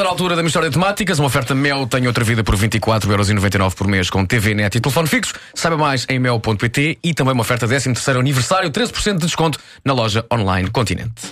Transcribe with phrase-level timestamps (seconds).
[0.00, 3.86] Na altura da mistória de temáticas, uma oferta Mel tem outra vida por 24,99€ por
[3.86, 5.34] mês com TV, net e telefone fixo.
[5.54, 10.26] Saiba mais em mel.pt e também uma oferta 13º aniversário, 13% de desconto na loja
[10.32, 11.22] online Continente.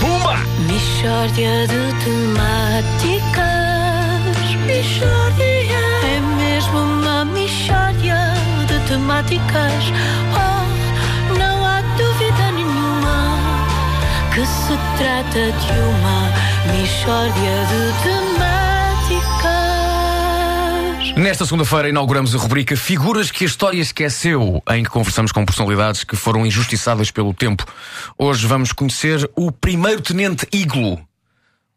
[0.00, 0.36] Pumba!
[0.66, 3.40] Mishória de temáticas.
[4.66, 5.80] Mishória.
[6.04, 8.34] É mesmo uma mishória
[8.66, 9.84] de temáticas.
[10.36, 13.38] Oh, não há dúvida nenhuma
[14.34, 16.50] que se trata de uma
[17.10, 18.50] mishória de temáticas.
[21.16, 26.04] Nesta segunda-feira inauguramos a rubrica Figuras que a História Esqueceu, em que conversamos com personalidades
[26.04, 27.66] que foram injustiçadas pelo tempo.
[28.16, 31.00] Hoje vamos conhecer o primeiro tenente Iglo.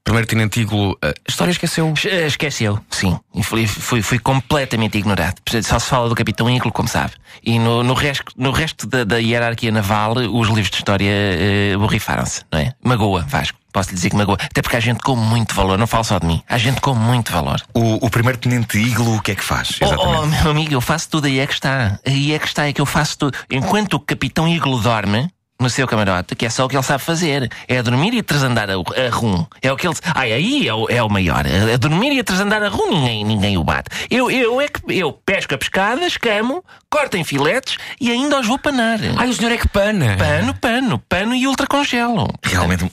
[0.03, 1.93] Primeiro tenente Iglo, a história esqueceu.
[2.05, 3.17] Eh, Esqueceu, sim.
[3.41, 5.35] Fui, fui, fui completamente ignorado.
[5.63, 7.13] Só se fala do Capitão Iglo, como sabe.
[7.41, 11.77] E no, no resto, no resto da, da hierarquia naval, os livros de história eh,
[11.77, 12.73] borrifaram-se, não é?
[12.83, 13.57] Magoa, Vasco.
[13.71, 14.37] Posso lhe dizer que magoa.
[14.39, 16.43] Até porque há gente com muito valor, não falo só de mim.
[16.47, 17.59] Há gente com muito valor.
[17.73, 19.79] O, o primeiro tenente Iglo, o que é que faz?
[19.81, 21.97] Oh, oh, meu amigo, eu faço tudo, aí é que está.
[22.05, 23.37] Aí é que está, é que eu faço tudo.
[23.49, 25.27] Enquanto o Capitão Iglo dorme,
[25.63, 27.49] no seu camarote, que é só o que ele sabe fazer.
[27.67, 29.45] É dormir e transandar a, a rum.
[29.61, 29.95] É o que ele.
[30.13, 31.45] Ai, aí é o, é o maior.
[31.45, 33.89] É dormir e transandar a rum, ninguém, ninguém o bate.
[34.09, 38.47] Eu, eu é que eu pesco a pescada, escamo, corto em filetes e ainda os
[38.47, 38.99] vou panar.
[39.17, 40.17] Ai, o senhor é que pana.
[40.17, 42.27] Pano, pano, pano e ultracongelo.
[42.43, 42.91] Realmente,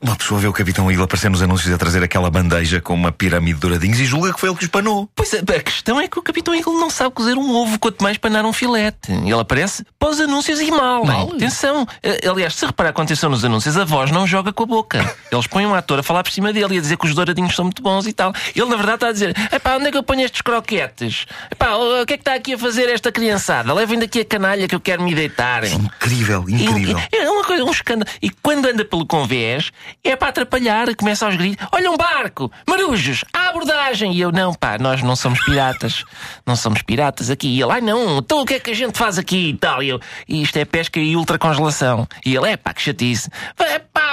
[0.00, 3.10] uma pessoa vê o Capitão Iglo aparecer nos anúncios a trazer aquela bandeja com uma
[3.12, 5.08] pirâmide de douradinhos e julga que foi ele que os panou.
[5.14, 8.02] Pois a, a questão é que o Capitão Iglo não sabe cozer um ovo, quanto
[8.02, 9.10] mais panar um filete.
[9.12, 11.04] Ele aparece para os anúncios e mal.
[11.04, 11.30] Mal?
[11.34, 11.86] Atenção.
[12.02, 15.14] Eh, Aliás, se reparar com atenção nos anúncios, a voz não joga com a boca.
[15.32, 17.54] Eles põem um ator a falar por cima dele e a dizer que os douradinhos
[17.54, 18.32] são muito bons e tal.
[18.54, 21.26] Ele, na verdade, está a dizer: Epá, onde é que eu ponho estes croquetes?
[21.50, 23.72] Epá, o que é que está aqui a fazer esta criançada?
[23.72, 25.64] Levem daqui a canalha que eu quero me deitar.
[25.64, 26.98] Incrível, incrível.
[27.12, 28.10] E- e- É uma coisa, um escândalo.
[28.20, 29.70] E quando anda pelo convés,
[30.02, 34.12] é para atrapalhar, começa aos gritos: Olha um barco, marujos, à abordagem!
[34.12, 36.04] E eu, não, pá, nós não somos piratas,
[36.46, 37.48] não somos piratas aqui.
[37.48, 39.82] E ele, ai não, então o que é que a gente faz aqui e tal?
[39.82, 42.06] E eu, isto é pesca e ultracongelação.
[42.24, 43.30] E ele, é pá, que chatice.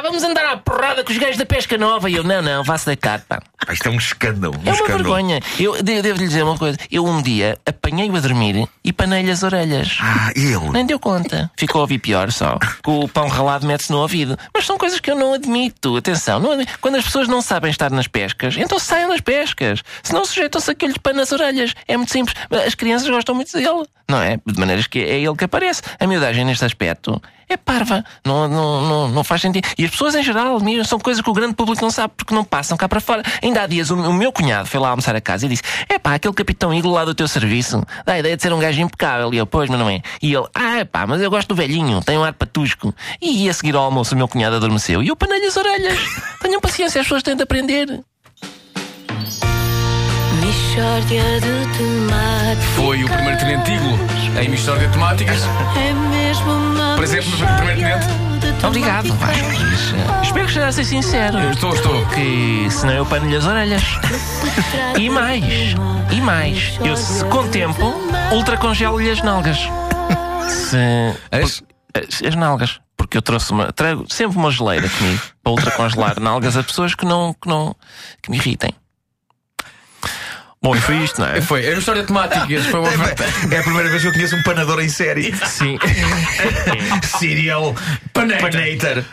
[0.05, 2.09] Vamos andar à porrada com os gajos da pesca nova.
[2.09, 3.41] E eu, não, não, vá-se deitar, pá.
[3.66, 4.53] Pá, Isto é um escândalo.
[4.55, 4.97] Um É uma escândalo.
[5.03, 5.39] vergonha.
[5.59, 9.41] Eu de- devo-lhe dizer uma coisa: eu um dia apanhei-o a dormir e panei-lhe as
[9.41, 9.97] orelhas.
[9.99, 10.69] Ah, ele.
[10.71, 11.49] Nem deu conta.
[11.57, 12.57] Ficou a ouvir pior só.
[12.59, 14.38] Que o pão ralado mete-se no ouvido.
[14.53, 15.97] Mas são coisas que eu não admito.
[15.97, 19.81] Atenção, não quando as pessoas não sabem estar nas pescas, então saiam das pescas.
[20.03, 21.73] Senão sujeitam-se a que eu lhe pano nas orelhas.
[21.88, 22.35] É muito simples.
[22.65, 23.85] As crianças gostam muito dele.
[24.07, 24.38] Não é?
[24.45, 25.81] De maneiras que é ele que aparece.
[25.99, 28.03] A miudagem neste aspecto é parva.
[28.25, 29.67] Não, não, não, não faz sentido.
[29.78, 32.44] E as pessoas em geral, são coisas que o grande público não sabe porque não
[32.44, 33.23] passam cá para fora.
[33.41, 36.00] Ainda há dias o, o meu cunhado foi lá almoçar a casa e disse: É
[36.00, 38.81] pá, aquele capitão Iglo lá do teu serviço dá a ideia de ser um gajo
[38.81, 39.33] impecável.
[39.33, 40.01] E eu, pois, mas não é.
[40.22, 42.94] E ele: Ah, é pá, mas eu gosto do velhinho, tem um ar patusco.
[43.22, 46.00] E a seguir ao almoço o meu cunhado adormeceu e eu panei-lhe as orelhas.
[46.41, 48.03] Tenham paciência, as pessoas têm de aprender.
[50.41, 52.66] Mishória de temáticas.
[52.75, 53.97] Foi o primeiro tenente Iglo
[54.41, 55.41] em mistória de temáticas.
[55.78, 59.13] É mesmo uma Por exemplo, no primeiro de Obrigado.
[59.13, 59.41] Vasco.
[59.41, 61.38] Eh, Espero que esteja a ser sincero.
[61.38, 62.06] Eu estou, estou.
[62.07, 63.84] Que senão eu pano-lhe as orelhas.
[64.97, 65.44] E mais,
[66.12, 67.94] e mais, eu se com tempo
[68.31, 69.57] ultracongelo-lhe as nalgas.
[70.50, 70.78] Se.
[71.31, 71.63] As?
[71.94, 72.79] As, as nalgas.
[72.97, 73.72] Porque eu trouxe uma.
[73.72, 77.34] Trago sempre uma geleira comigo para ultracongelar nalgas a pessoas que não.
[77.34, 77.75] que não.
[78.22, 78.74] que me irritem.
[80.65, 81.39] Bom, e foi isto, não é?
[81.41, 82.65] Foi a mistória de temáticas.
[82.65, 83.23] Foi uma oferta.
[83.53, 85.31] É a primeira vez que eu conheço um panador em série.
[85.45, 85.77] Sim.
[87.19, 87.75] Serial
[88.11, 89.05] Panator.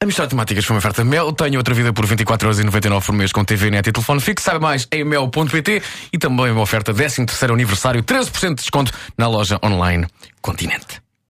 [0.00, 1.30] A mistória de temáticas foi uma oferta Mel.
[1.34, 4.46] Tenho outra vida por 24,99€ por mês com TV, net e telefone fixo.
[4.46, 9.60] Saiba mais em mel.pt e também uma oferta 13º aniversário, 13% de desconto na loja
[9.62, 10.06] online
[10.40, 11.07] Continente.